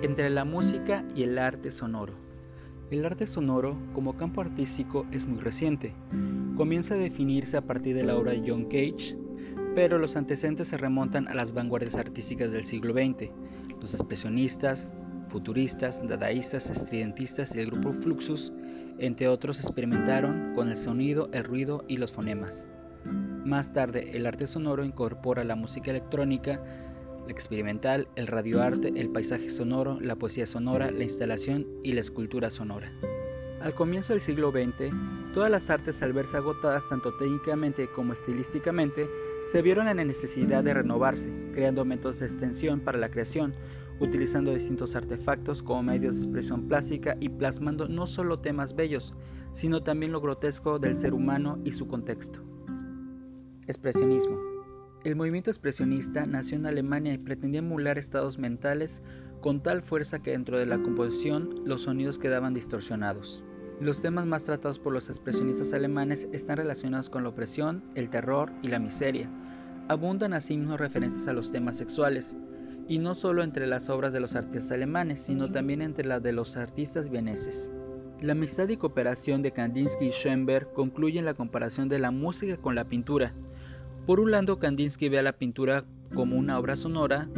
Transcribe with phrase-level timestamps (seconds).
[0.00, 2.14] Entre la música y el arte sonoro.
[2.92, 5.92] El arte sonoro como campo artístico es muy reciente.
[6.56, 9.16] Comienza a definirse a partir de la obra de John Cage,
[9.74, 13.32] pero los antecedentes se remontan a las vanguardias artísticas del siglo XX.
[13.80, 14.92] Los expresionistas,
[15.30, 18.52] futuristas, dadaístas, estridentistas y el grupo Fluxus,
[18.98, 22.66] entre otros, experimentaron con el sonido, el ruido y los fonemas.
[23.44, 26.62] Más tarde, el arte sonoro incorpora la música electrónica,
[27.28, 32.92] experimental, el radioarte, el paisaje sonoro, la poesía sonora, la instalación y la escultura sonora.
[33.60, 34.94] Al comienzo del siglo XX,
[35.34, 39.08] todas las artes al verse agotadas tanto técnicamente como estilísticamente,
[39.50, 43.54] se vieron en la necesidad de renovarse, creando métodos de extensión para la creación,
[44.00, 49.14] utilizando distintos artefactos como medios de expresión plástica y plasmando no solo temas bellos,
[49.52, 52.40] sino también lo grotesco del ser humano y su contexto.
[53.66, 54.57] Expresionismo.
[55.04, 59.00] El movimiento expresionista nació en Alemania y pretendía emular estados mentales
[59.40, 63.44] con tal fuerza que dentro de la composición los sonidos quedaban distorsionados.
[63.80, 68.52] Los temas más tratados por los expresionistas alemanes están relacionados con la opresión, el terror
[68.60, 69.30] y la miseria.
[69.86, 72.36] Abundan asimismo referencias a los temas sexuales,
[72.88, 76.32] y no solo entre las obras de los artistas alemanes, sino también entre las de
[76.32, 77.70] los artistas vieneses.
[78.20, 82.74] La amistad y cooperación de Kandinsky y Schoenberg concluyen la comparación de la música con
[82.74, 83.32] la pintura,
[84.08, 87.28] por un lado, Kandinsky ve a la pintura como una obra sonora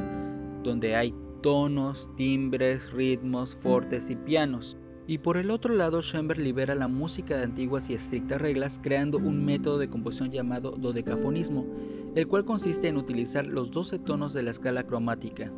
[0.63, 4.79] donde hay tonos, timbres, ritmos, fortes y pianos.
[5.09, 9.19] Y por el otro lado, Schoenberg libera la música de antiguas y estrictas reglas creando
[9.19, 11.67] un método de composición llamado dodecafonismo,
[12.15, 15.51] el cual consiste en utilizar los 12 tonos de la escala cromática.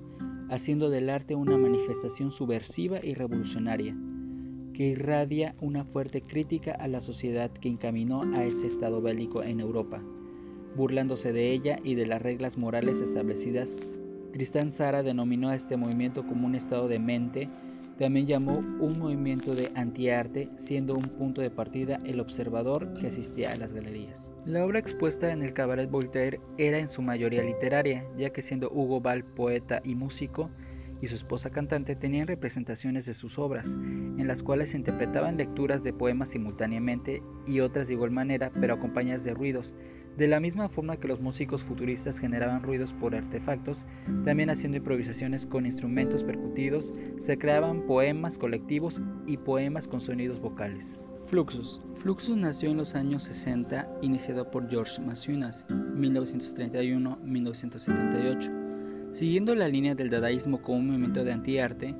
[0.48, 3.94] haciendo del arte una manifestación subversiva y revolucionaria
[4.74, 9.60] que irradia una fuerte crítica a la sociedad que encaminó a ese estado bélico en
[9.60, 10.02] Europa.
[10.76, 13.76] Burlándose de ella y de las reglas morales establecidas,
[14.34, 17.48] Tristán Sara denominó a este movimiento como un estado de mente,
[18.00, 23.52] también llamó un movimiento de antiarte, siendo un punto de partida el observador que asistía
[23.52, 24.32] a las galerías.
[24.44, 28.72] La obra expuesta en el Cabaret Voltaire era en su mayoría literaria, ya que siendo
[28.72, 30.50] Hugo Ball poeta y músico,
[31.00, 35.84] y su esposa cantante tenían representaciones de sus obras, en las cuales se interpretaban lecturas
[35.84, 39.74] de poemas simultáneamente y otras de igual manera, pero acompañadas de ruidos.
[40.16, 43.84] De la misma forma que los músicos futuristas generaban ruidos por artefactos,
[44.24, 50.96] también haciendo improvisaciones con instrumentos percutidos, se creaban poemas colectivos y poemas con sonidos vocales.
[51.26, 51.82] Fluxus.
[51.94, 58.64] Fluxus nació en los años 60, iniciado por George Masunas, 1931-1978
[59.14, 61.94] Siguiendo la línea del dadaísmo como un movimiento de antiarte,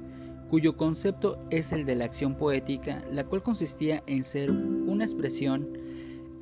[0.51, 5.74] cuyo concepto es el de la acción poética, la cual consistía en ser una expresión,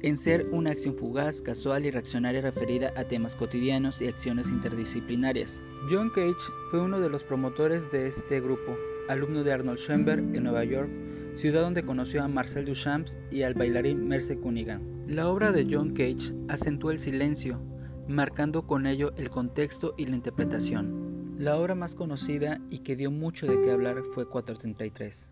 [0.03, 5.63] en ser una acción fugaz, casual y reaccionaria referida a temas cotidianos y acciones interdisciplinarias.
[5.89, 6.35] John Cage
[6.71, 8.77] fue uno de los promotores de este grupo,
[9.09, 10.91] alumno de Arnold Schoenberg en Nueva York,
[11.35, 14.83] ciudad donde conoció a Marcel Duchamp y al bailarín Merce Cunningham.
[15.07, 17.61] La obra de John Cage acentuó el silencio,
[18.09, 21.37] marcando con ello el contexto y la interpretación.
[21.39, 25.29] La obra más conocida y que dio mucho de qué hablar fue 433.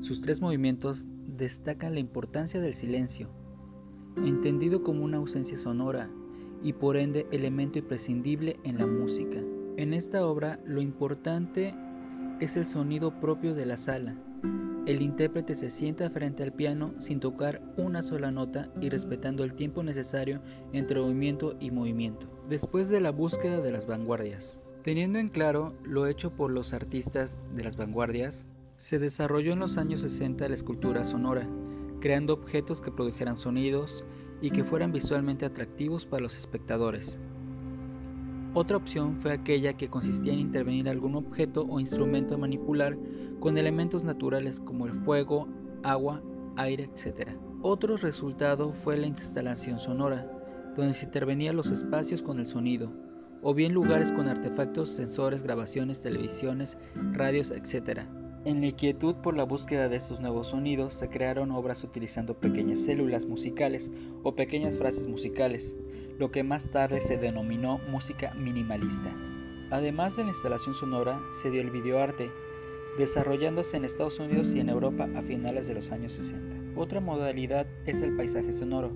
[0.00, 3.28] Sus tres movimientos destacan la importancia del silencio,
[4.16, 6.10] entendido como una ausencia sonora
[6.62, 9.40] y por ende elemento imprescindible en la música.
[9.76, 11.74] En esta obra lo importante
[12.40, 14.16] es el sonido propio de la sala.
[14.86, 19.54] El intérprete se sienta frente al piano sin tocar una sola nota y respetando el
[19.54, 20.40] tiempo necesario
[20.72, 22.28] entre movimiento y movimiento.
[22.48, 27.40] Después de la búsqueda de las vanguardias, Teniendo en claro lo hecho por los artistas
[27.56, 28.46] de las vanguardias,
[28.76, 31.48] se desarrolló en los años 60 la escultura sonora,
[32.00, 34.04] creando objetos que produjeran sonidos
[34.40, 37.18] y que fueran visualmente atractivos para los espectadores.
[38.54, 42.96] Otra opción fue aquella que consistía en intervenir algún objeto o instrumento a manipular
[43.38, 45.46] con elementos naturales como el fuego,
[45.82, 46.22] agua,
[46.56, 47.32] aire, etc.
[47.60, 50.30] Otro resultado fue la instalación sonora,
[50.74, 52.92] donde se intervenía los espacios con el sonido,
[53.42, 56.78] o bien lugares con artefactos, sensores, grabaciones, televisiones,
[57.12, 58.06] radios, etc.
[58.46, 62.78] En la inquietud por la búsqueda de estos nuevos sonidos se crearon obras utilizando pequeñas
[62.78, 63.90] células musicales
[64.22, 65.74] o pequeñas frases musicales,
[66.16, 69.12] lo que más tarde se denominó música minimalista.
[69.72, 72.30] Además de la instalación sonora, se dio el videoarte,
[72.96, 76.80] desarrollándose en Estados Unidos y en Europa a finales de los años 60.
[76.80, 78.92] Otra modalidad es el paisaje sonoro,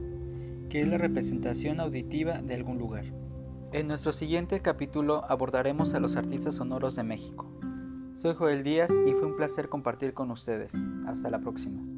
[0.68, 3.06] que es la representación auditiva de algún lugar.
[3.72, 7.59] En nuestro siguiente capítulo abordaremos a los artistas sonoros de México.
[8.12, 10.74] Soy Joel Díaz y fue un placer compartir con ustedes.
[11.06, 11.89] Hasta la próxima.